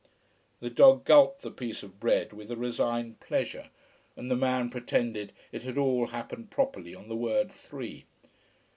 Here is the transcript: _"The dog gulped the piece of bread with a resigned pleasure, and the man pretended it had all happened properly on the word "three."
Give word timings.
_"The 0.61 0.71
dog 0.71 1.05
gulped 1.05 1.43
the 1.43 1.51
piece 1.51 1.83
of 1.83 1.99
bread 1.99 2.33
with 2.33 2.49
a 2.49 2.55
resigned 2.55 3.19
pleasure, 3.19 3.69
and 4.15 4.31
the 4.31 4.35
man 4.35 4.71
pretended 4.71 5.31
it 5.51 5.61
had 5.61 5.77
all 5.77 6.07
happened 6.07 6.49
properly 6.49 6.95
on 6.95 7.07
the 7.07 7.15
word 7.15 7.51
"three." 7.51 8.05